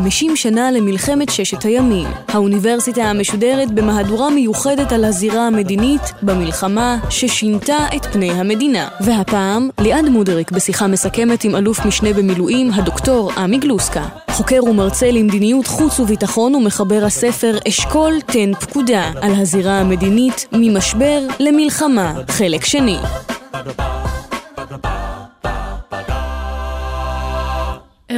[0.00, 2.08] 50 שנה למלחמת ששת הימים.
[2.28, 8.88] האוניברסיטה המשודרת במהדורה מיוחדת על הזירה המדינית במלחמה ששינתה את פני המדינה.
[9.00, 14.08] והפעם, ליעד מודריק בשיחה מסכמת עם אלוף משנה במילואים, הדוקטור עמי גלוסקה.
[14.30, 22.14] חוקר ומרצה למדיניות חוץ וביטחון ומחבר הספר אשכול תן פקודה על הזירה המדינית ממשבר למלחמה,
[22.28, 22.96] חלק שני.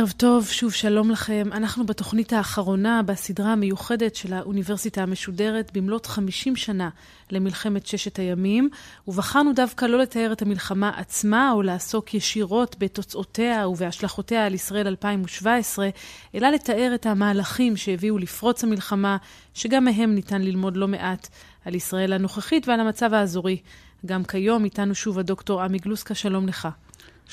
[0.02, 1.48] ערב טוב, שוב שלום לכם.
[1.52, 6.88] אנחנו בתוכנית האחרונה בסדרה המיוחדת של האוניברסיטה המשודרת במלאת 50 שנה
[7.30, 8.69] למלחמת ששת הימים,
[9.09, 15.88] ובחרנו דווקא לא לתאר את המלחמה עצמה או לעסוק ישירות בתוצאותיה ובהשלכותיה על ישראל 2017,
[16.35, 19.16] אלא לתאר את המהלכים שהביאו לפרוץ המלחמה,
[19.54, 21.29] שגם מהם ניתן ללמוד לא מעט
[21.65, 23.60] על ישראל הנוכחית ועל המצב האזורי.
[24.07, 26.69] גם כיום איתנו שוב הדוקטור עמי גלוסקה, שלום לך.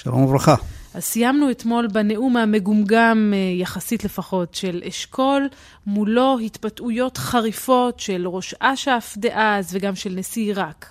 [0.04, 0.56] שלום וברכה.
[0.94, 5.50] אז סיימנו אתמול בנאום המגומגם, אה, יחסית לפחות, של אשכול,
[5.86, 10.86] מולו התבטאויות חריפות של ראש אש"ף דאז וגם של נשיא עיראק.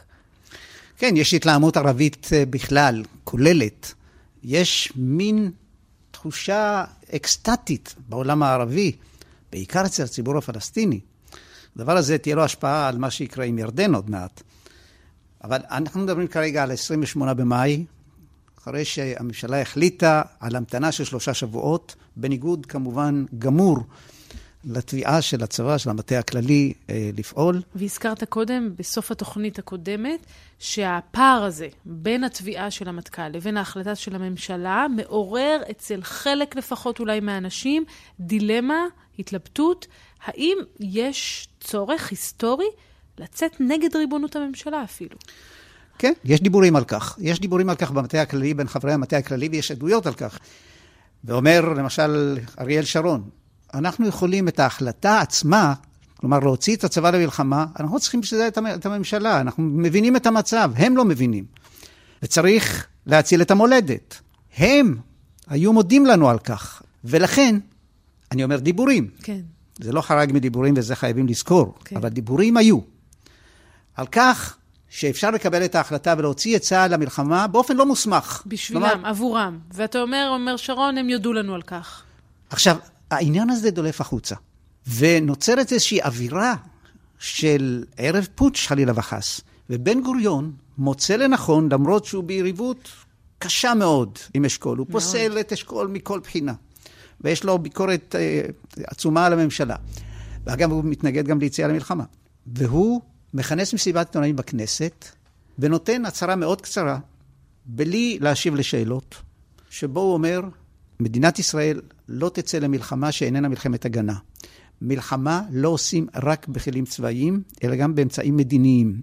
[0.99, 3.95] כן, יש התלהמות ערבית אה, בכלל, כוללת.
[4.43, 5.51] יש מין
[6.11, 8.93] תחושה אקסטטית בעולם הערבי,
[9.53, 11.01] בעיקר אצל הציבור הפלסטיני.
[11.77, 14.43] הדבר הזה תהיה לו השפעה על מה שיקרה עם ירדן עוד מעט.
[15.45, 17.85] אבל אנחנו מדברים כרגע על 28 במאי,
[18.69, 23.79] אחרי שהממשלה החליטה על המתנה של שלושה שבועות, בניגוד כמובן גמור
[24.65, 27.63] לתביעה של הצבא, של המטה הכללי, אה, לפעול.
[27.75, 30.27] והזכרת קודם, בסוף התוכנית הקודמת,
[30.59, 37.21] שהפער הזה בין התביעה של המטכ"ל לבין ההחלטה של הממשלה מעורר אצל חלק לפחות אולי
[37.21, 37.85] מהאנשים
[38.21, 38.85] דילמה,
[39.19, 39.87] התלבטות,
[40.25, 42.69] האם יש צורך היסטורי
[43.19, 45.17] לצאת נגד ריבונות הממשלה אפילו?
[45.99, 47.17] כן, יש דיבורים על כך.
[47.21, 50.39] יש דיבורים על כך במטה הכללי, בין חברי המטה הכללי, ויש עדויות על כך.
[51.25, 53.23] ואומר, למשל, אריאל שרון,
[53.75, 55.75] אנחנו יכולים את ההחלטה עצמה,
[56.17, 60.27] כלומר להוציא את הצבא למלחמה, אנחנו לא צריכים בשביל זה את הממשלה, אנחנו מבינים את
[60.27, 61.45] המצב, הם לא מבינים.
[62.23, 64.21] וצריך להציל את המולדת.
[64.57, 64.97] הם
[65.49, 66.83] היו מודים לנו על כך.
[67.05, 67.59] ולכן,
[68.33, 69.09] אני אומר דיבורים.
[69.23, 69.41] כן.
[69.81, 71.97] זה לא חרג מדיבורים וזה חייבים לזכור, כן.
[71.97, 72.79] אבל דיבורים היו.
[73.95, 74.58] על כך
[74.89, 78.43] שאפשר לקבל את ההחלטה ולהוציא את צה"ל למלחמה באופן לא מוסמך.
[78.47, 79.09] בשבילם, כלומר...
[79.09, 79.59] עבורם.
[79.73, 82.03] ואתה אומר, אומר שרון, הם יודו לנו על כך.
[82.51, 82.77] עכשיו,
[83.11, 84.35] העניין הזה דולף החוצה,
[84.99, 86.55] ונוצרת איזושהי אווירה
[87.19, 89.41] של ערב פוטש, חלילה וחס.
[89.71, 92.89] ובן גוריון מוצא לנכון, למרות שהוא ביריבות
[93.39, 95.03] קשה מאוד עם אשכול, הוא מאוד.
[95.03, 96.53] פוסל את אשכול מכל בחינה.
[97.21, 98.43] ויש לו ביקורת אה,
[98.87, 99.77] עצומה על הממשלה.
[100.47, 102.05] ואגב, הוא מתנגד גם ליציאה למלחמה.
[102.47, 103.01] והוא
[103.35, 105.05] מכנס מסיבת עיתונאים בכנסת,
[105.59, 106.99] ונותן הצהרה מאוד קצרה,
[107.67, 109.15] בלי להשיב לשאלות,
[109.71, 110.41] שבו הוא אומר,
[111.01, 114.15] מדינת ישראל לא תצא למלחמה שאיננה מלחמת הגנה.
[114.83, 119.01] מלחמה לא עושים רק בכלים צבאיים, אלא גם באמצעים מדיניים.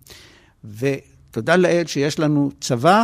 [0.63, 3.03] ותודה לאל שיש לנו צבא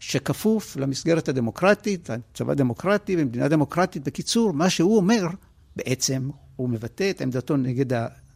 [0.00, 4.04] שכפוף למסגרת הדמוקרטית, צבא דמוקרטי ומדינה דמוקרטית.
[4.04, 5.26] בקיצור, מה שהוא אומר,
[5.76, 7.92] בעצם הוא מבטא את עמדתו נגד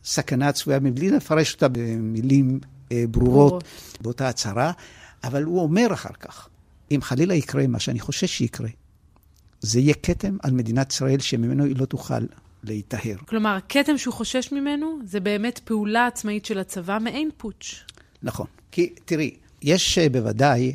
[0.08, 2.60] סכנה צפויה מבלי לפרש אותה במילים
[2.92, 3.64] אה, ברורות
[4.00, 4.72] באותה הצהרה,
[5.24, 6.48] אבל הוא אומר אחר כך,
[6.90, 8.68] אם חלילה יקרה מה שאני חושש שיקרה,
[9.60, 12.20] זה יהיה כתם על מדינת ישראל שממנו היא לא תוכל
[12.64, 13.16] להיטהר.
[13.26, 17.84] כלומר, הכתם שהוא חושש ממנו זה באמת פעולה עצמאית של הצבא, מעין פוטש.
[18.22, 18.46] נכון.
[18.72, 20.74] כי תראי, יש אה, בוודאי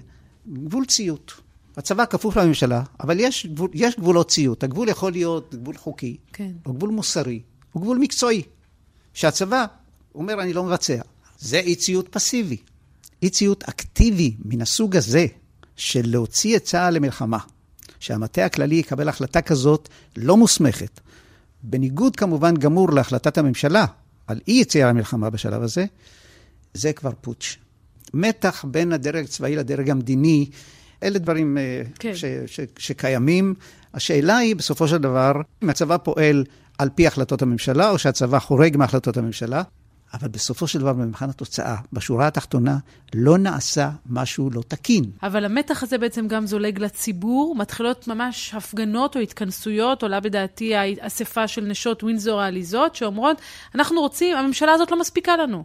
[0.54, 1.34] גבול ציות.
[1.78, 4.64] הצבא כפוף לממשלה, אבל יש, גבול, יש גבולות ציות.
[4.64, 6.52] הגבול יכול להיות גבול חוקי, כן.
[6.66, 7.42] או גבול מוסרי,
[7.76, 8.42] או גבול מקצועי.
[9.14, 9.66] שהצבא
[10.16, 11.02] אומר, אני לא מבצע.
[11.40, 12.58] זה אי ציות פסיבי.
[13.24, 15.26] אי ציות אקטיבי מן הסוג הזה,
[15.76, 17.38] של להוציא את צה"ל למלחמה,
[18.00, 21.00] שהמטה הכללי יקבל החלטה כזאת לא מוסמכת,
[21.64, 23.86] בניגוד כמובן גמור להחלטת הממשלה
[24.28, 25.86] על אי יציאה למלחמה בשלב הזה,
[26.74, 27.58] זה כבר פוטש.
[28.14, 30.50] מתח בין הדרג הצבאי לדרג המדיני,
[31.04, 32.16] אלה דברים אה, כן.
[32.16, 33.54] ש, ש, שקיימים.
[33.94, 35.32] השאלה היא, בסופו של דבר,
[35.64, 36.44] אם הצבא פועל
[36.78, 39.62] על פי החלטות הממשלה, או שהצבא חורג מהחלטות הממשלה.
[40.14, 42.78] אבל בסופו של דבר, במבחן התוצאה, בשורה התחתונה,
[43.16, 45.04] לא נעשה משהו לא תקין.
[45.24, 47.56] אבל המתח הזה בעצם גם זולג לציבור.
[47.56, 53.38] מתחילות ממש הפגנות או התכנסויות, עולה בדעתי האספה של נשות ווינזור העליזות, שאומרות,
[53.76, 55.64] אנחנו רוצים, הממשלה הזאת לא מספיקה לנו.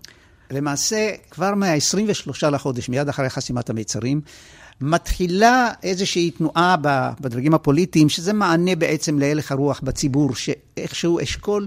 [0.51, 4.21] למעשה, כבר מה-23 לחודש, מיד אחרי חסימת המיצרים,
[4.81, 6.77] מתחילה איזושהי תנועה
[7.21, 11.67] בדרגים הפוליטיים, שזה מענה בעצם להלך הרוח בציבור, שאיכשהו אשכול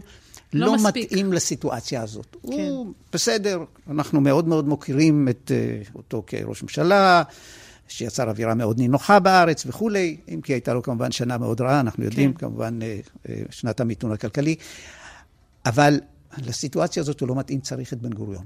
[0.53, 2.35] לא, לא מתאים לסיטואציה הזאת.
[2.43, 2.51] כן.
[2.51, 7.23] הוא בסדר, אנחנו מאוד מאוד מוקירים את uh, אותו כראש ממשלה,
[7.87, 12.03] שיצר אווירה מאוד נינוחה בארץ וכולי, אם כי הייתה לו כמובן שנה מאוד רעה, אנחנו
[12.03, 12.39] יודעים, כן.
[12.39, 14.55] כמובן uh, uh, שנת המיתון הכלכלי,
[15.65, 15.99] אבל
[16.37, 18.45] לסיטואציה הזאת הוא לא מתאים, צריך את בן גוריון.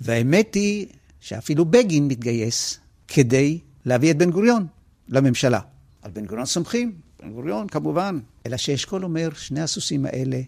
[0.00, 0.86] והאמת היא
[1.20, 4.66] שאפילו בגין מתגייס כדי להביא את בן גוריון
[5.08, 5.60] לממשלה.
[6.02, 6.92] על בן גוריון סומכים,
[7.22, 10.40] בן גוריון כמובן, אלא שאשכול אומר, שני הסוסים האלה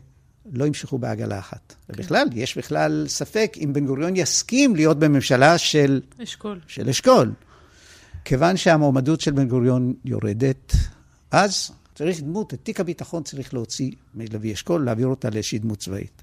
[0.52, 1.74] לא ימשכו בעגלה אחת.
[1.86, 1.92] כן.
[1.94, 6.60] ובכלל, יש בכלל ספק אם בן גוריון יסכים להיות בממשלה של אשכול.
[6.66, 7.32] של אשכול.
[8.24, 10.72] כיוון שהמועמדות של בן גוריון יורדת,
[11.30, 16.22] אז צריך דמות, את תיק הביטחון צריך להוציא מלוי אשכול, להעביר אותה לאיזושהי דמות צבאית.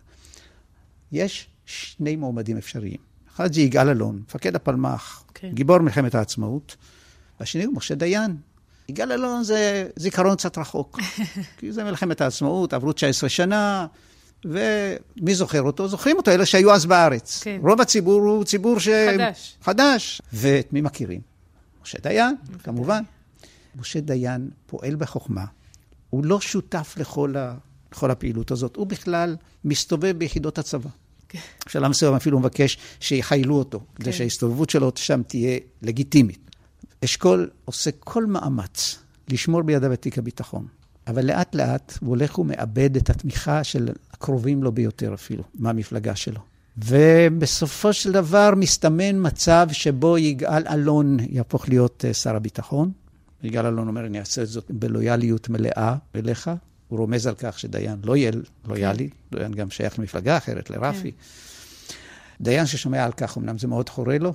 [1.12, 2.98] יש שני מועמדים אפשריים.
[3.36, 5.52] אחד זה יגאל אלון, מפקד הפלמ"ח, כן.
[5.54, 6.76] גיבור מלחמת העצמאות,
[7.40, 8.36] והשני הוא משה דיין.
[8.90, 11.00] יגאל אלון זה זיכרון קצת רחוק,
[11.58, 13.88] כי זה מלחמת העצמאות, עברו 19 שנה,
[14.46, 15.88] ומי זוכר אותו?
[15.88, 17.44] זוכרים אותו, אלה שהיו אז בארץ.
[17.44, 17.60] כן.
[17.62, 18.88] רוב הציבור הוא ציבור ש...
[18.88, 19.58] חדש.
[19.62, 20.22] חדש.
[20.34, 21.22] ואת מי מכירים?
[21.84, 23.04] משה דיין, כמובן.
[23.76, 25.46] משה דיין פועל בחוכמה,
[26.10, 27.56] הוא לא שותף לכל, ה...
[27.92, 29.36] לכל הפעילות הזאת, הוא בכלל
[29.66, 30.90] מסתובב ביחידות הצבא.
[31.30, 31.40] כן.
[31.66, 34.04] בשלב מסוים אפילו מבקש שיחיילו אותו, כן.
[34.04, 36.52] כדי שההסתובבות שלו שם תהיה לגיטימית.
[37.04, 40.68] אשכול עושה כל מאמץ לשמור בידיו את תיק הביטחון.
[41.08, 46.40] אבל לאט לאט הוא הולך ומאבד את התמיכה של הקרובים לו ביותר אפילו, מהמפלגה שלו.
[46.78, 52.92] ובסופו של דבר מסתמן מצב שבו יגאל אלון יהפוך להיות אה, שר הביטחון.
[53.44, 56.52] יגאל אלון אומר, אני אעשה את זאת בלויאליות מלאה אליך.
[56.88, 58.32] הוא רומז על כך שדיין לא יהיה
[58.68, 59.38] לויאלי, כן.
[59.38, 61.12] דיין גם שייך למפלגה אחרת, לרפי.
[61.12, 61.18] כן.
[62.42, 64.34] דיין ששומע על כך, אמנם זה מאוד חורה לו,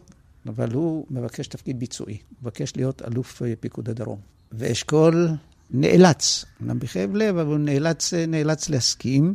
[0.48, 2.18] אבל הוא מבקש תפקיד ביצועי.
[2.28, 4.18] הוא מבקש להיות אלוף אה, פיקוד הדרום.
[4.52, 5.28] ואשכול
[5.70, 9.34] נאלץ, אמנם בכאב לב, אבל הוא נאלץ, נאלץ להסכים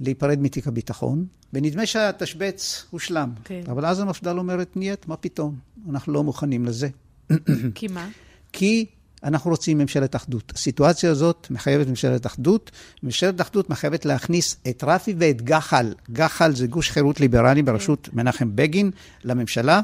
[0.00, 3.32] להיפרד מתיק הביטחון, ונדמה שהתשבץ הושלם.
[3.44, 3.60] כן.
[3.70, 5.58] אבל אז המפד"ל אומרת, нет, מה פתאום?
[5.90, 6.88] אנחנו לא מוכנים לזה.
[7.74, 8.08] כי מה?
[8.52, 8.86] כי
[9.24, 10.52] אנחנו רוצים ממשלת אחדות.
[10.54, 12.70] הסיטואציה הזאת מחייבת ממשלת אחדות.
[13.02, 15.92] ממשלת אחדות מחייבת להכניס את רפי ואת גח"ל.
[16.12, 18.16] גח"ל זה גוש חירות ליברלי בראשות כן.
[18.16, 18.90] מנחם בגין
[19.24, 19.80] לממשלה.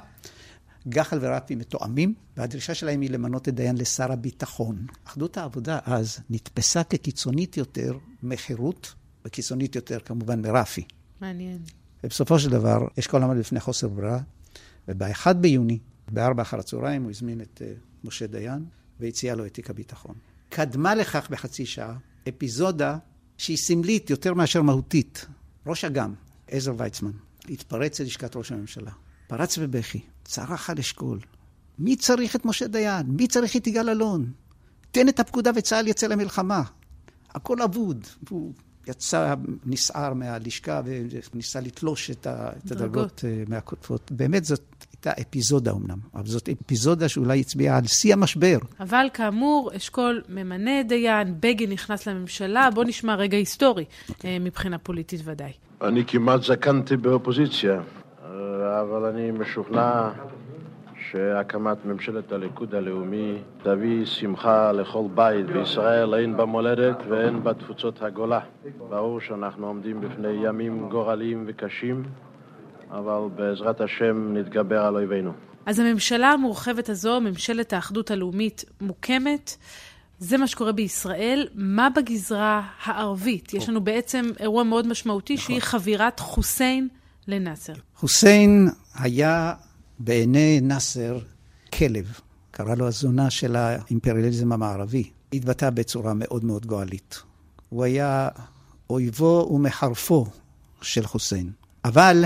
[0.88, 4.87] גח"ל ורפי מתואמים, והדרישה שלהם היא למנות את דיין לשר הביטחון.
[5.05, 8.94] אחדות העבודה אז נתפסה כקיצונית יותר מחירות,
[9.25, 10.85] וקיצונית יותר כמובן מרפי.
[11.21, 11.59] מעניין.
[12.05, 14.19] ובסופו של דבר, אשכול עמד בפני חוסר ברירה,
[14.88, 15.79] וב-1 ביוני,
[16.12, 18.65] ב-4 אחר הצהריים, הוא הזמין את uh, משה דיין
[19.00, 20.15] והציע לו את תיק הביטחון.
[20.49, 21.97] קדמה לכך בחצי שעה
[22.29, 22.99] אפיזודה
[23.38, 25.27] שהיא סמלית יותר מאשר מהותית.
[25.67, 26.15] ראש אג"ם,
[26.49, 27.11] עזר ויצמן,
[27.49, 28.91] התפרץ ללשכת ראש הממשלה.
[29.26, 30.00] פרץ בבכי.
[30.25, 31.19] צרח על אשכול.
[31.78, 33.06] מי צריך את משה דיין?
[33.08, 34.32] מי צריך את יגאל אלון?
[34.90, 36.62] תן את הפקודה וצה"ל יצא למלחמה.
[37.34, 38.06] הכל אבוד.
[38.23, 38.52] והוא
[38.87, 39.34] יצא
[39.67, 40.81] נסער מהלשכה
[41.34, 44.12] וניסה לתלוש את, הדרגות אה, מהכותפות.
[44.12, 44.62] באמת זאת
[44.93, 48.58] הייתה אפיזודה אמנם, אבל זאת אפיזודה שאולי הצביעה על שיא המשבר.
[48.81, 52.70] אבל כאמור, אשכול ממנה דיין, בגין נכנס לממשלה.
[52.75, 54.12] בואו נשמע רגע היסטורי, okay.
[54.25, 55.52] אה, מבחינה פוליטית ודאי.
[55.82, 57.81] אני כמעט זקנתי באופוזיציה.
[58.81, 60.11] אבל אני משוכנע
[61.11, 68.40] שהקמת ממשלת הליכוד הלאומי תביא שמחה לכל בית בישראל, הן במולדת והן בתפוצות הגולה.
[68.88, 72.02] ברור שאנחנו עומדים בפני ימים גורליים וקשים,
[72.90, 75.33] אבל בעזרת השם נתגבר על אויבינו.
[75.66, 79.56] אז הממשלה המורחבת הזו, ממשלת האחדות הלאומית, מוקמת.
[80.18, 81.49] זה מה שקורה בישראל.
[81.54, 83.54] מה בגזרה הערבית?
[83.54, 85.45] יש לנו בעצם אירוע מאוד משמעותי, נכון.
[85.47, 86.88] שהיא חבירת חוסיין
[87.28, 87.73] לנאסר.
[87.97, 89.54] חוסיין היה
[89.99, 91.18] בעיני נאסר
[91.73, 95.11] כלב, קרא לו הזונה של האימפריאליזם המערבי.
[95.33, 97.23] התבטא בצורה מאוד מאוד גואלית.
[97.68, 98.28] הוא היה
[98.90, 100.26] אויבו ומחרפו
[100.83, 101.50] של חוסיין.
[101.85, 102.25] אבל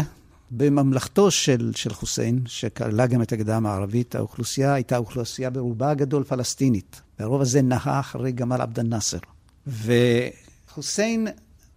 [0.51, 7.01] בממלכתו של, של חוסיין, שכללה גם את הגדה המערבית, האוכלוסייה הייתה אוכלוסייה ברובה הגדול פלסטינית.
[7.19, 9.19] והרוב הזה נהה אחרי גמל עבד אל-נאסר.
[9.67, 11.29] וחוסיין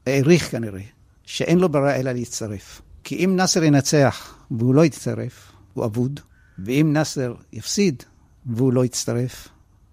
[0.07, 0.81] העריך כנראה
[1.25, 2.81] שאין לו ברירה אלא להצטרף.
[3.03, 6.19] כי אם נאסר ינצח והוא לא יצטרף, הוא אבוד,
[6.59, 8.03] ואם נאסר יפסיד
[8.45, 9.47] והוא לא יצטרף,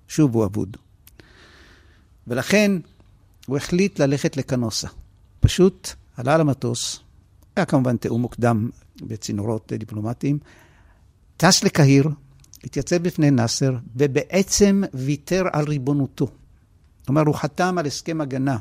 [0.09, 0.77] שוב הוא אבוד.
[2.27, 2.73] ולכן
[3.47, 4.89] הוא החליט ללכת לקנוסה.
[5.41, 7.01] פשוט עלה למטוס,
[7.57, 8.71] היה כמובן תיאום מוקדם
[9.03, 10.39] בצינורות דיפלומטיים,
[11.37, 12.09] טס לקהיר,
[12.65, 16.29] התייצב בפני נאסר, ובעצם ויתר על ריבונותו.
[17.07, 18.59] כלומר, הוא חתם על הסכם הגנה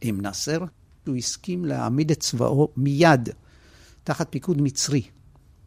[0.00, 0.64] עם נאסר,
[1.06, 3.28] הוא הסכים להעמיד את צבאו מיד
[4.04, 5.02] תחת פיקוד מצרי.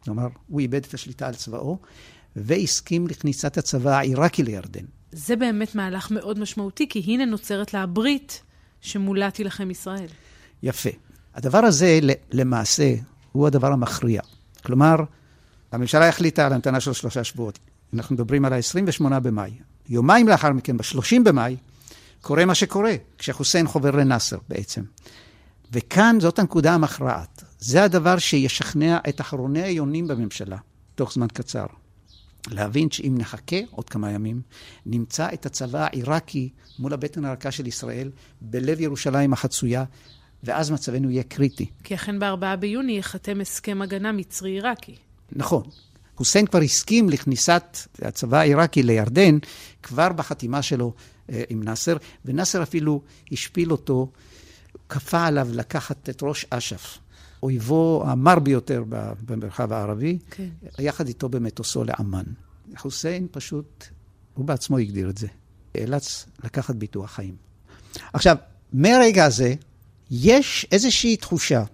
[0.04, 1.78] כלומר, הוא איבד את השליטה על צבאו,
[2.36, 4.84] והסכים לכניסת הצבא העיראקי לירדן.
[5.12, 8.42] זה באמת מהלך מאוד משמעותי, כי הנה נוצרת לה הברית
[8.80, 10.06] שמולה תילחם ישראל.
[10.62, 10.90] יפה.
[11.34, 11.98] הדבר הזה,
[12.32, 12.94] למעשה,
[13.32, 14.22] הוא הדבר המכריע.
[14.64, 14.96] כלומר,
[15.72, 17.58] הממשלה החליטה על המתנה של שלושה שבועות.
[17.94, 19.50] אנחנו מדברים על ה-28 במאי.
[19.88, 21.56] יומיים לאחר מכן, ב-30 במאי,
[22.20, 24.82] קורה מה שקורה, כשחוסיין חובר לנאסר בעצם.
[25.72, 27.43] וכאן זאת הנקודה המכרעת.
[27.64, 30.56] זה הדבר שישכנע את אחרוני היונים בממשלה,
[30.94, 31.66] תוך זמן קצר.
[32.50, 34.42] להבין שאם נחכה עוד כמה ימים,
[34.86, 39.84] נמצא את הצבא העיראקי מול הבטן הרכה של ישראל, בלב ירושלים החצויה,
[40.42, 41.70] ואז מצבנו יהיה קריטי.
[41.84, 44.94] כי אכן בארבעה ביוני ייחתם הסכם הגנה מצרי-עיראקי.
[45.32, 45.62] נכון.
[46.16, 49.38] חוסיין כבר הסכים לכניסת הצבא העיראקי לירדן
[49.82, 50.94] כבר בחתימה שלו
[51.30, 53.02] אה, עם נאסר, ונאסר אפילו
[53.32, 54.10] השפיל אותו,
[54.88, 56.98] כפה עליו לקחת את ראש אש"ף,
[57.44, 58.84] אויבו המר ביותר
[59.26, 60.48] במרחב הערבי, כן.
[60.78, 62.24] יחד איתו במטוסו לאמן.
[62.76, 63.84] חוסיין פשוט,
[64.34, 65.26] הוא בעצמו הגדיר את זה,
[65.74, 67.36] נאלץ לקחת ביטוח חיים.
[68.12, 68.36] עכשיו,
[68.72, 69.54] מהרגע הזה,
[70.10, 71.64] יש איזושהי תחושה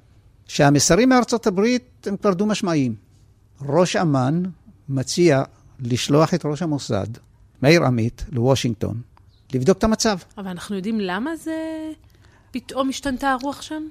[0.46, 2.94] שהמסרים מארצות הברית הם כבר דו-משמעיים.
[3.60, 4.42] ראש אמ"ן
[4.88, 5.42] מציע
[5.80, 7.06] לשלוח את ראש המוסד,
[7.62, 9.00] מאיר עמית, לוושינגטון,
[9.54, 10.18] לבדוק את המצב.
[10.38, 11.90] אבל אנחנו יודעים למה זה
[12.50, 13.82] פתאום השתנתה הרוח שם?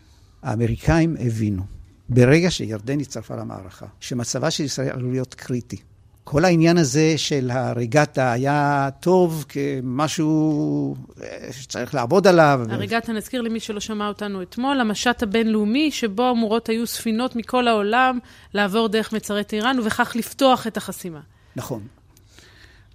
[0.43, 1.63] האמריקאים הבינו,
[2.09, 5.77] ברגע שירדן הצטרפה למערכה, שמצבה של ישראל עלול להיות קריטי.
[6.23, 12.61] כל העניין הזה של הריגטה היה טוב כמשהו אה, שצריך לעבוד עליו.
[12.69, 18.19] הריגטה, נזכיר למי שלא שמע אותנו אתמול, המשט הבינלאומי, שבו אמורות היו ספינות מכל העולם
[18.53, 21.19] לעבור דרך מצרי איראן, ובכך לפתוח את החסימה.
[21.55, 21.81] נכון.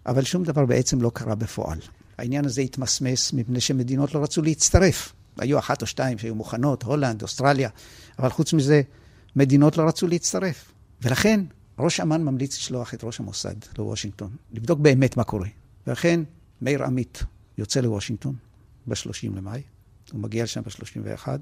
[0.07, 1.79] אבל שום דבר בעצם לא קרה בפועל.
[2.19, 5.13] העניין הזה התמסמס מפני שמדינות לא רצו להצטרף.
[5.39, 7.69] היו אחת או שתיים שהיו מוכנות, הולנד, אוסטרליה,
[8.19, 8.83] אבל חוץ מזה,
[9.37, 10.73] מדינות לא רצו להצטרף.
[11.03, 11.41] ולכן,
[11.79, 15.49] ראש אמ"ן ממליץ לשלוח את ראש המוסד לוושינגטון, לבדוק באמת מה קורה.
[15.87, 16.21] ולכן,
[16.63, 17.23] מאיר עמית
[17.59, 18.35] יוצא לוושינגטון
[18.87, 19.63] ב-30 למאי,
[20.13, 21.39] הוא מגיע לשם ב-31, הוא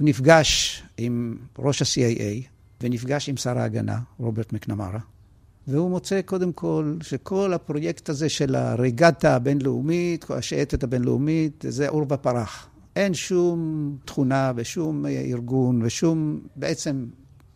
[0.00, 2.48] נפגש עם ראש ה-CIA
[2.80, 4.98] ונפגש עם שר ההגנה, רוברט מקנמרה,
[5.66, 12.68] והוא מוצא קודם כל שכל הפרויקט הזה של הרגטה הבינלאומית, השייטת הבינלאומית, זה עור ופרח.
[12.96, 17.06] אין שום תכונה ושום ארגון ושום, בעצם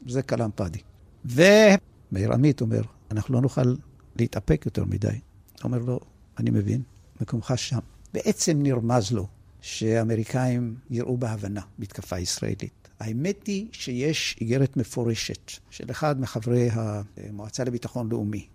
[0.06, 0.78] זה כלאם פאדי.
[1.24, 3.74] ומאיר עמית אומר, אנחנו לא נוכל
[4.16, 5.20] להתאפק יותר מדי.
[5.64, 6.00] אומר לו,
[6.38, 6.82] אני מבין,
[7.20, 7.78] מקומך שם.
[8.14, 9.26] בעצם נרמז לו
[9.60, 12.88] שהאמריקאים יראו בהבנה מתקפה ישראלית.
[13.00, 18.46] האמת היא שיש איגרת מפורשת של אחד מחברי המועצה לביטחון לאומי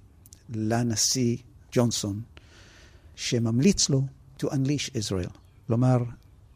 [0.50, 1.38] לנשיא
[1.72, 2.22] ג'ונסון,
[3.16, 4.02] שממליץ לו
[4.40, 5.98] to unleash Israel, כלומר,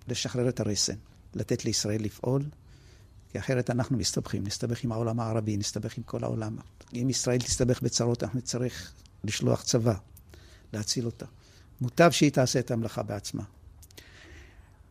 [0.08, 0.96] לשחרר את הרסן,
[1.34, 2.44] לתת לישראל לפעול,
[3.32, 6.58] כי אחרת אנחנו מסתבכים, נסתבך עם העולם הערבי, נסתבך עם כל העולם.
[6.94, 8.92] אם ישראל תסתבך בצרות, אנחנו נצטרך
[9.24, 9.94] לשלוח צבא,
[10.74, 11.26] להציל אותה.
[11.82, 13.44] מוטב שהיא תעשה את המלאכה בעצמה.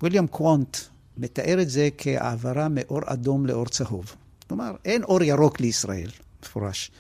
[0.02, 0.76] ויליאם קוונט
[1.16, 4.14] מתאר את זה כהעברה מאור אדום לאור צהוב.
[4.48, 6.10] כלומר, אין אור ירוק לישראל,
[6.42, 6.90] מפורש.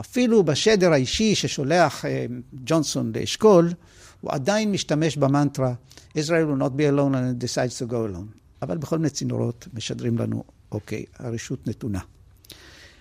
[0.00, 2.26] אפילו בשדר האישי ששולח אה,
[2.64, 3.72] ג'ונסון לאשכול,
[4.22, 5.74] הוא עדיין משתמש במנטרה
[6.14, 8.38] Israel will not be alone and decides to go alone.
[8.62, 12.00] אבל בכל מיני צינורות משדרים לנו, אוקיי, הרשות נתונה.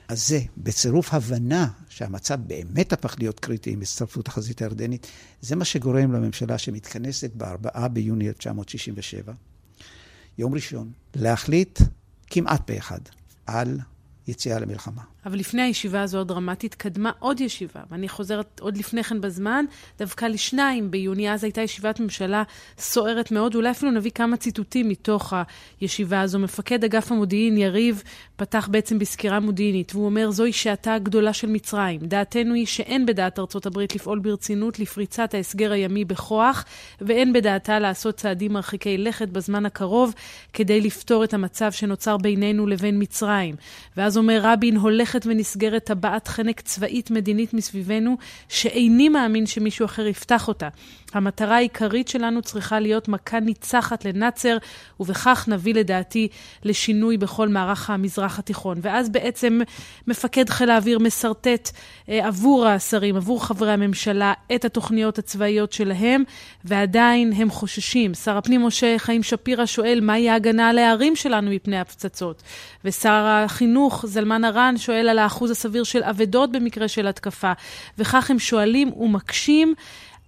[0.08, 5.08] אז זה, בצירוף הבנה שהמצב באמת הפך להיות קריטי עם הצטרפות החזית הירדנית,
[5.42, 9.34] זה מה שגורם לממשלה שמתכנסת ב-4 ביוני 1967,
[10.38, 11.80] יום ראשון, להחליט
[12.28, 13.00] כמעט פה אחד
[13.46, 13.80] על
[14.28, 15.02] יציאה למלחמה.
[15.26, 19.66] אבל לפני הישיבה הזו הדרמטית קדמה עוד ישיבה, ואני חוזרת עוד לפני כן בזמן,
[20.00, 22.44] דווקא לשניים ביוני, אז הייתה ישיבת ממשלה
[22.78, 25.34] סוערת מאוד, אולי אפילו נביא כמה ציטוטים מתוך
[25.82, 26.40] הישיבה הזו.
[26.40, 28.04] מפקד אגף המודיעין, יריב,
[28.36, 32.00] פתח בעצם בסקירה מודיעינית, והוא אומר, זוהי שעתה הגדולה של מצרים.
[32.02, 36.66] דעתנו היא שאין בדעת ארצות הברית לפעול ברצינות לפריצת ההסגר הימי בכוח,
[37.02, 40.14] ואין בדעתה לעשות צעדים מרחיקי לכת בזמן הקרוב
[40.54, 43.56] כדי לפתור את המצב שנוצר בינינו לבין מצרים.
[43.98, 48.18] ואז אומר רבין, הולך הולכת ונסגרת טבעת חנק צבאית מדינית מסביבנו,
[48.50, 50.68] שאיני מאמין שמישהו אחר יפתח אותה.
[51.14, 54.58] המטרה העיקרית שלנו צריכה להיות מכה ניצחת לנאצר,
[55.00, 56.28] ובכך נביא לדעתי
[56.64, 58.78] לשינוי בכל מערך המזרח התיכון.
[58.82, 59.62] ואז בעצם
[60.08, 61.70] מפקד חיל האוויר משרטט
[62.10, 66.24] אה, עבור השרים, עבור חברי הממשלה, את התוכניות הצבאיות שלהם,
[66.66, 68.14] ועדיין הם חוששים.
[68.14, 72.44] שר הפנים משה חיים שפירא שואל, מהי ההגנה על הערים שלנו מפני הפצצות?
[72.86, 77.52] ושר החינוך זלמן ארן שואל על האחוז הסביר של אבדות במקרה של התקפה.
[77.98, 79.74] וכך הם שואלים ומקשים.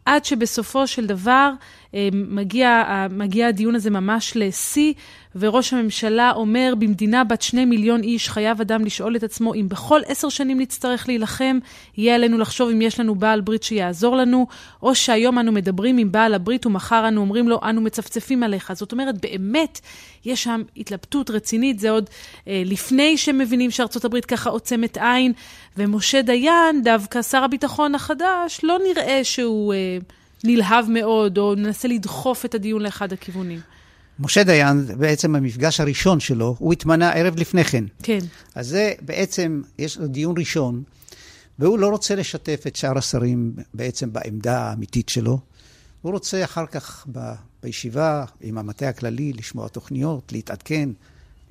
[0.06, 1.52] עד שבסופו של דבר
[1.96, 4.94] אה, מגיע, מגיע הדיון הזה ממש לשיא,
[5.36, 10.02] וראש הממשלה אומר, במדינה בת שני מיליון איש חייב אדם לשאול את עצמו אם בכל
[10.06, 11.60] עשר שנים נצטרך להילחם,
[11.98, 14.48] יהיה עלינו לחשוב אם יש לנו בעל ברית שיעזור לנו,
[14.84, 18.74] או שהיום אנו מדברים עם בעל הברית ומחר אנו אומרים לו, אנו מצפצפים עליך.
[18.74, 19.80] זאת אומרת, באמת,
[20.26, 22.10] יש שם התלבטות רצינית, זה עוד
[22.48, 25.34] אה, לפני שמבינים שארצות הברית ככה עוצמת עין,
[25.78, 29.98] ומשה דיין, דווקא שר הביטחון החדש, לא נראה שהוא אה,
[30.44, 33.60] נלהב מאוד, או מנסה לדחוף את הדיון לאחד הכיוונים.
[34.20, 37.84] משה דיין, בעצם המפגש הראשון שלו, הוא התמנה ערב לפני כן.
[38.04, 38.20] כן.
[38.56, 40.84] אז זה בעצם, יש לו דיון ראשון,
[41.60, 45.40] והוא לא רוצה לשתף את שאר השרים בעצם בעמדה האמיתית שלו.
[46.02, 47.20] הוא רוצה אחר כך ב,
[47.64, 50.90] בישיבה עם המטה הכללי לשמוע תוכניות, להתעדכן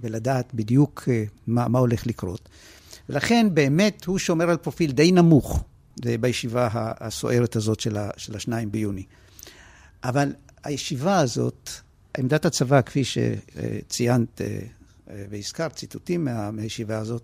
[0.00, 2.48] ולדעת בדיוק אה, מה, מה הולך לקרות.
[3.08, 5.64] ולכן באמת הוא שומר על פרופיל די נמוך
[6.20, 9.04] בישיבה הסוערת הזאת של, ה, של השניים ביוני.
[10.04, 10.32] אבל
[10.64, 11.70] הישיבה הזאת,
[12.18, 14.46] עמדת הצבא, כפי שציינת אה,
[15.10, 17.22] אה, והזכרת, ציטוטים מה, מהישיבה הזאת,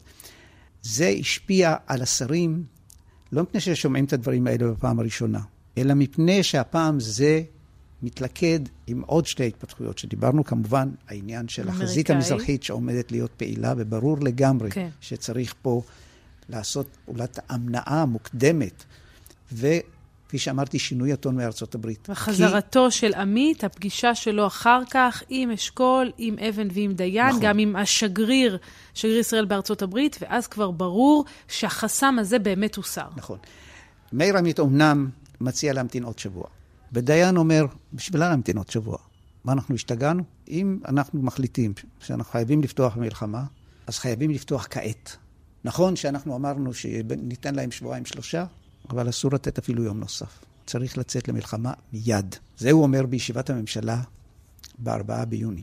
[0.82, 2.64] זה השפיע על השרים,
[3.32, 5.40] לא מפני ששומעים את הדברים האלה בפעם הראשונה,
[5.78, 7.42] אלא מפני שהפעם זה
[8.02, 11.84] מתלכד עם עוד שתי התפתחויות שדיברנו, כמובן, העניין של אמריקאי.
[11.84, 14.88] החזית המזרחית שעומדת להיות פעילה, וברור לגמרי כן.
[15.00, 15.82] שצריך פה
[16.48, 18.84] לעשות פעולת המנעה מוקדמת.
[20.28, 22.08] כפי שאמרתי, שינוי הטון מארצות הברית.
[22.10, 22.96] וחזרתו כי...
[22.96, 27.40] של עמית, הפגישה שלו אחר כך עם אשכול, עם אבן ועם דיין, נכון.
[27.42, 28.58] גם עם השגריר,
[28.94, 33.08] שגריר ישראל בארצות הברית, ואז כבר ברור שהחסם הזה באמת הוסר.
[33.16, 33.38] נכון.
[34.12, 35.08] מאיר עמית אומנם
[35.40, 36.44] מציע להמתין עוד שבוע.
[36.92, 38.98] ודיין אומר, בשבילה להמתין עוד שבוע.
[39.44, 40.22] מה, אנחנו השתגענו?
[40.48, 43.44] אם אנחנו מחליטים שאנחנו חייבים לפתוח במלחמה,
[43.86, 45.16] אז חייבים לפתוח כעת.
[45.64, 48.44] נכון שאנחנו אמרנו שניתן להם שבועיים שלושה,
[48.90, 50.44] אבל אסור לתת אפילו יום נוסף.
[50.66, 52.34] צריך לצאת למלחמה מיד.
[52.58, 54.02] זה הוא אומר בישיבת הממשלה
[54.78, 55.62] ב-4 ביוני.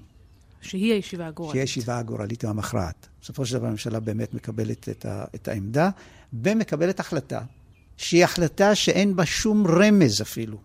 [0.61, 1.51] שהיא הישיבה הגורלית.
[1.51, 3.07] שהיא הישיבה הגורלית והמכרעת.
[3.21, 5.89] בסופו של דבר הממשלה באמת מקבלת את, ה, את העמדה,
[6.33, 7.41] ומקבלת החלטה,
[7.97, 10.57] שהיא החלטה שאין בה שום רמז אפילו,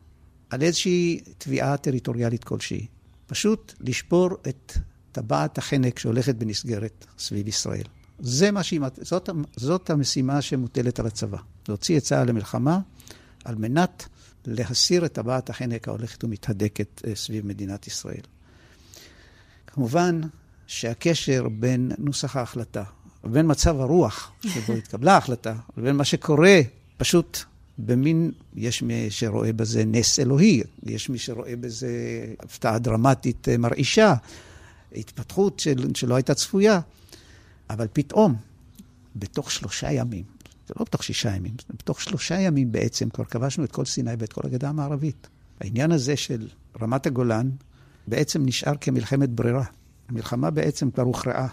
[0.50, 2.86] על איזושהי תביעה טריטוריאלית כלשהי.
[3.26, 4.72] פשוט לשבור את
[5.12, 7.84] טבעת החנק שהולכת בנסגרת סביב ישראל.
[8.20, 11.38] זה מה שהיא, זאת, זאת המשימה שמוטלת על הצבא.
[11.68, 12.78] להוציא את צה"ל למלחמה
[13.44, 14.08] על מנת
[14.46, 18.22] להסיר את טבעת החנק ההולכת ומתהדקת אה, סביב מדינת ישראל.
[19.66, 20.20] כמובן
[20.66, 22.82] שהקשר בין נוסח ההחלטה
[23.24, 26.60] ובין מצב הרוח שבו התקבלה ההחלטה, ובין מה שקורה
[26.96, 27.38] פשוט
[27.78, 31.90] במין, יש מי שרואה בזה נס אלוהי, יש מי שרואה בזה
[32.40, 34.14] הפתעה דרמטית אה, מרעישה,
[34.96, 36.80] התפתחות של, שלא הייתה צפויה,
[37.70, 38.36] אבל פתאום,
[39.16, 40.24] בתוך שלושה ימים,
[40.68, 44.32] זה לא בתוך שישה ימים, בתוך שלושה ימים בעצם כבר כבשנו את כל סיני ואת
[44.32, 45.28] כל הגדה המערבית.
[45.60, 46.48] העניין הזה של
[46.82, 47.50] רמת הגולן
[48.06, 49.64] בעצם נשאר כמלחמת ברירה.
[50.08, 51.48] המלחמה בעצם כבר הוכרעה,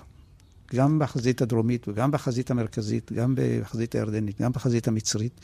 [0.75, 5.41] גם בחזית הדרומית וגם בחזית המרכזית, גם בחזית הירדנית, גם בחזית המצרית.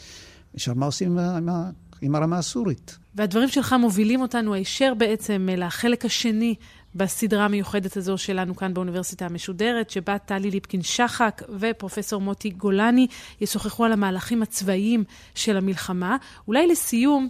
[0.54, 2.98] עכשיו, מה עושים עם, עם, עם הרמה הסורית?
[3.16, 6.56] והדברים שלך מובילים אותנו הישר בעצם לחלק השני
[6.96, 13.08] בסדרה המיוחדת הזו שלנו כאן באוניברסיטה המשודרת, שבה טלי ליפקין-שחק ופרופסור מוטי גולני
[13.42, 15.04] ישוחחו על המהלכים הצבאיים
[15.36, 16.18] של המלחמה.
[16.48, 17.28] אולי לסיום,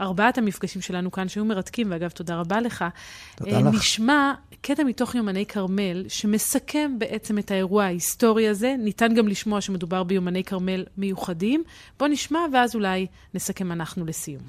[0.00, 2.84] ארבעת המפגשים שלנו כאן, שהיו מרתקים, ואגב, תודה רבה לך.
[3.36, 3.74] תודה לך.
[3.74, 8.74] נשמע קטע מתוך יומני כרמל, שמסכם בעצם את האירוע ההיסטורי הזה.
[8.78, 11.64] ניתן גם לשמוע שמדובר ביומני כרמל מיוחדים.
[11.98, 14.42] בואו נשמע, ואז אולי נסכם אנחנו לסיום.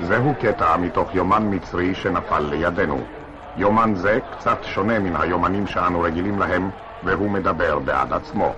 [0.00, 3.00] זהו קטע מתוך יומן מצרי שנפל לידינו.
[3.56, 6.70] יומן זה קצת שונה מן היומנים שאנו רגילים להם,
[7.02, 8.52] והוא מדבר בעד עצמו.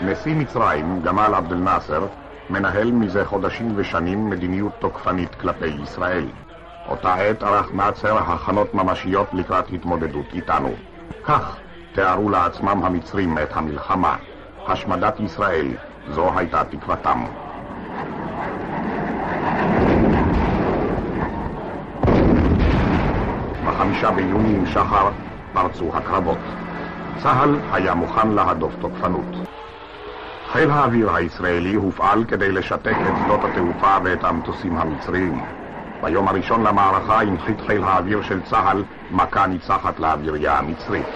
[0.00, 2.06] נשיא מצרים, גמל עבד אל-נאצר,
[2.50, 6.24] מנהל מזה חודשים ושנים מדיניות תוקפנית כלפי ישראל.
[6.88, 10.74] אותה עת ערך נאצר הכנות ממשיות לקראת התמודדות איתנו.
[11.24, 11.56] כך
[11.92, 14.16] תיארו לעצמם המצרים את המלחמה.
[14.66, 15.66] השמדת ישראל,
[16.10, 17.24] זו הייתה תקוותם.
[23.66, 25.08] בחמישה ביוני עם שחר
[25.52, 26.38] פרצו הקרבות.
[27.22, 29.36] צה"ל היה מוכן להדוף תוקפנות.
[30.52, 35.42] חיל האוויר הישראלי הופעל כדי לשתק את שדות התעופה ואת המטוסים המצריים.
[36.02, 41.06] ביום הראשון למערכה הנחית חיל האוויר של צה"ל מכה ניצחת לאווירייה המצרית.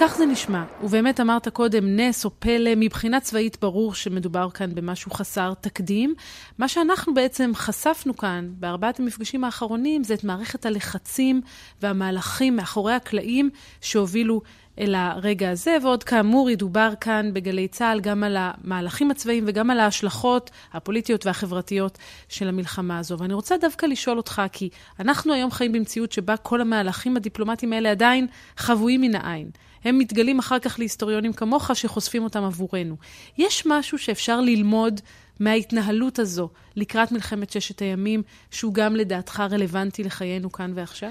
[0.00, 0.64] כך זה נשמע.
[0.82, 6.14] ובאמת אמרת קודם, נס או פלא, מבחינה צבאית ברור שמדובר כאן במשהו חסר תקדים.
[6.58, 11.40] מה שאנחנו בעצם חשפנו כאן בארבעת המפגשים האחרונים זה את מערכת הלחצים
[11.82, 13.50] והמהלכים מאחורי הקלעים
[13.80, 14.40] שהובילו
[14.78, 19.80] אל הרגע הזה, ועוד כאמור ידובר כאן בגלי צה"ל גם על המהלכים הצבאיים וגם על
[19.80, 23.18] ההשלכות הפוליטיות והחברתיות של המלחמה הזו.
[23.18, 24.68] ואני רוצה דווקא לשאול אותך, כי
[25.00, 29.50] אנחנו היום חיים במציאות שבה כל המהלכים הדיפלומטיים האלה עדיין חבויים מן העין.
[29.84, 32.96] הם מתגלים אחר כך להיסטוריונים כמוך שחושפים אותם עבורנו.
[33.38, 35.00] יש משהו שאפשר ללמוד
[35.40, 41.10] מההתנהלות הזו לקראת מלחמת ששת הימים, שהוא גם לדעתך רלוונטי לחיינו כאן ועכשיו?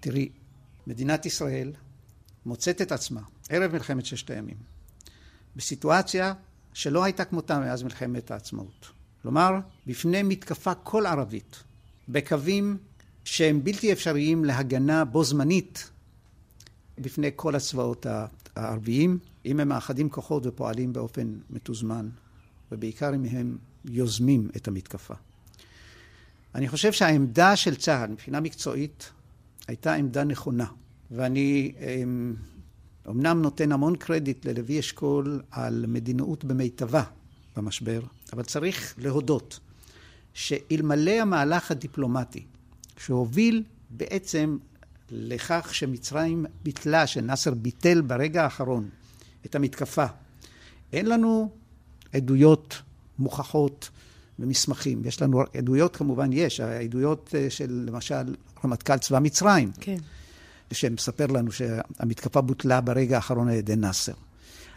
[0.00, 0.28] תראי,
[0.86, 1.72] מדינת ישראל
[2.46, 4.56] מוצאת את עצמה ערב מלחמת ששת הימים
[5.56, 6.32] בסיטואציה
[6.72, 8.90] שלא הייתה כמותה מאז מלחמת העצמאות.
[9.22, 9.50] כלומר,
[9.86, 11.62] בפני מתקפה כל ערבית,
[12.08, 12.76] בקווים
[13.24, 15.90] שהם בלתי אפשריים להגנה בו זמנית
[16.98, 18.06] בפני כל הצבאות
[18.56, 22.08] הערביים, אם הם מאחדים כוחות ופועלים באופן מתוזמן,
[22.72, 25.14] ובעיקר אם הם יוזמים את המתקפה.
[26.54, 29.10] אני חושב שהעמדה של צה"ל מבחינה מקצועית
[29.68, 30.66] הייתה עמדה נכונה.
[31.10, 31.72] ואני
[33.06, 37.02] אומנם אמ, נותן המון קרדיט ללוי אשכול על מדינאות במיטבה
[37.56, 38.00] במשבר,
[38.32, 39.60] אבל צריך להודות
[40.34, 42.44] שאלמלא המהלך הדיפלומטי
[42.98, 44.58] שהוביל בעצם
[45.10, 48.88] לכך שמצרים ביטלה, שנאסר ביטל ברגע האחרון
[49.46, 50.06] את המתקפה,
[50.92, 51.50] אין לנו
[52.12, 52.82] עדויות
[53.18, 53.90] מוכחות
[54.38, 55.04] ומסמכים.
[55.04, 59.72] יש לנו עדויות, כמובן יש, העדויות אה, של למשל רמטכ"ל צבא מצרים.
[59.80, 59.96] כן.
[60.72, 64.12] שמספר לנו שהמתקפה בוטלה ברגע האחרון על ידי נאסר.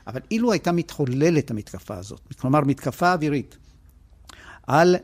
[0.08, 3.58] אבל אילו הייתה מתחוללת המתקפה הזאת, כלומר מתקפה אווירית,
[4.68, 4.96] על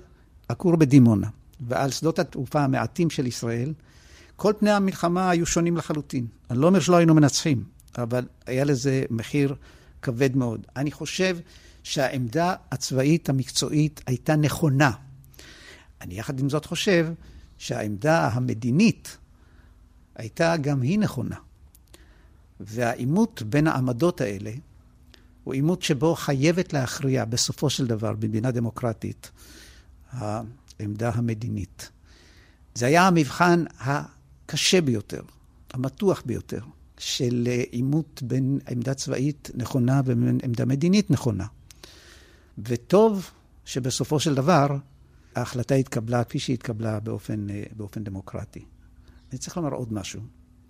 [0.49, 1.27] הכור בדימונה
[1.67, 3.73] ועל שדות התעופה המעטים של ישראל,
[4.35, 6.27] כל פני המלחמה היו שונים לחלוטין.
[6.49, 7.63] אני לא אומר שלא היינו מנצחים,
[7.97, 9.55] אבל היה לזה מחיר
[10.01, 10.67] כבד מאוד.
[10.75, 11.37] אני חושב
[11.83, 14.91] שהעמדה הצבאית המקצועית הייתה נכונה.
[16.01, 17.07] אני יחד עם זאת חושב
[17.57, 19.17] שהעמדה המדינית
[20.19, 21.35] הייתה גם היא נכונה.
[22.59, 24.51] והעימות בין העמדות האלה
[25.43, 29.31] הוא עימות שבו חייבת להכריע בסופו של דבר במדינה דמוקרטית
[30.11, 31.89] העמדה המדינית.
[32.75, 35.21] זה היה המבחן הקשה ביותר,
[35.73, 36.61] המתוח ביותר,
[36.97, 41.45] של עימות בין עמדה צבאית נכונה ובין עמדה מדינית נכונה.
[42.57, 43.31] וטוב
[43.65, 44.77] שבסופו של דבר
[45.35, 48.65] ההחלטה התקבלה כפי שהתקבלה באופן, באופן דמוקרטי.
[49.31, 50.21] אני צריך לומר עוד משהו.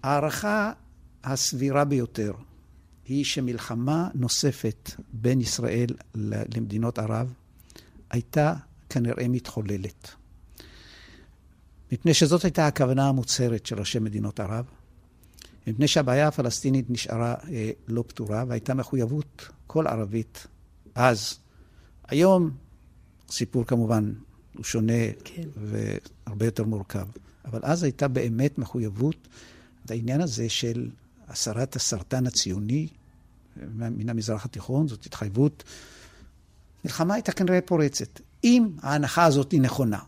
[0.03, 0.71] ההערכה
[1.23, 2.33] הסבירה ביותר
[3.05, 5.87] היא שמלחמה נוספת בין ישראל
[6.55, 7.33] למדינות ערב
[8.09, 8.53] הייתה
[8.89, 10.11] כנראה מתחוללת.
[11.91, 14.65] מפני שזאת הייתה הכוונה המוצהרת של ראשי מדינות ערב,
[15.67, 20.47] מפני שהבעיה הפלסטינית נשארה אה, לא פתורה והייתה מחויבות כל ערבית
[20.95, 21.39] אז.
[22.07, 22.51] היום
[23.29, 24.13] סיפור כמובן
[24.59, 24.93] הוא שונה
[25.23, 25.43] כן.
[25.55, 27.07] והרבה יותר מורכב.
[27.45, 29.27] אבל אז הייתה באמת מחויבות
[29.89, 30.89] לעניין הזה של
[31.27, 32.87] הסרת הסרטן הציוני
[33.75, 35.63] מן המזרח התיכון, זאת התחייבות.
[36.85, 39.99] מלחמה הייתה כנראה פורצת, אם ההנחה הזאת היא נכונה.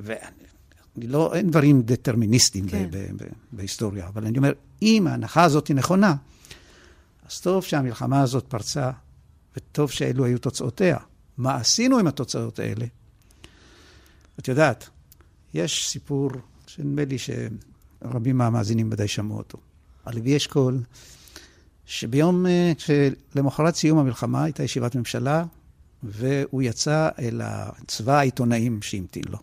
[0.00, 2.90] ואני לא, אין דברים דטרמיניסטיים כן.
[2.90, 6.14] ב- ב- ב- בהיסטוריה, אבל אני אומר, אם ההנחה הזאת היא נכונה,
[7.28, 8.90] אז טוב שהמלחמה הזאת פרצה,
[9.56, 10.96] וטוב שאלו היו תוצאותיה.
[11.38, 12.86] מה עשינו עם התוצאות האלה?
[14.40, 14.88] את יודעת,
[15.54, 16.30] יש סיפור
[16.66, 19.58] שנדמה לי שרבים מהמאזינים ודאי שמעו אותו.
[20.04, 20.78] על לוי אשכול,
[21.86, 22.72] שביום, אה,
[23.34, 25.44] למחרת סיום המלחמה הייתה ישיבת ממשלה,
[26.02, 27.40] והוא יצא אל
[27.86, 29.38] צבא העיתונאים שהמתין לו,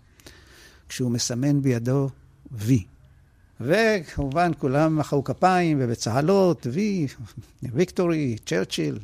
[0.90, 2.10] כשהוא מסמן בידו
[2.52, 2.84] וי.
[3.62, 7.08] וכמובן כולם מחאו כפיים ובצהלות, וי,
[7.64, 9.00] ויקטורי, צ'רצ'יל.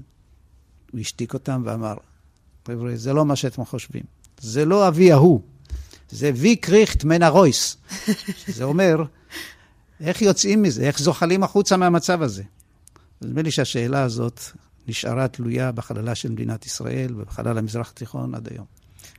[0.92, 1.96] הוא השתיק אותם ואמר,
[2.68, 4.04] חבר'ה, זה לא מה שאתם חושבים.
[4.40, 5.42] זה לא אבי ההוא.
[6.14, 7.78] זה וי קריכט מן הרויס.
[8.48, 9.04] זה אומר,
[10.00, 10.82] איך יוצאים מזה?
[10.82, 12.44] איך זוחלים החוצה מהמצב הזה?
[13.22, 14.42] נדמה לי שהשאלה הזאת
[14.88, 18.66] נשארה תלויה בחללה של מדינת ישראל ובחלל המזרח התיכון עד היום.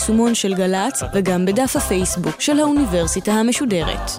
[0.10, 4.12] וביישומון של גל"צ וגם בדף הפייסבוק של האוניברסיטה המשודרת.